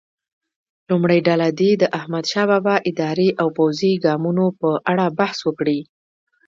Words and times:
لومړۍ 0.89 1.19
ډله 1.27 1.47
دې 1.59 1.71
د 1.81 1.83
احمدشاه 1.99 2.45
بابا 2.51 2.75
اداري 2.89 3.29
او 3.41 3.47
پوځي 3.57 3.91
ګامونو 4.05 4.45
په 4.59 4.69
اړه 4.91 5.05
بحث 5.19 5.39
وکړي. 5.47 5.79